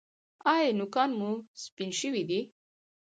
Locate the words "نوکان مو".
0.79-1.31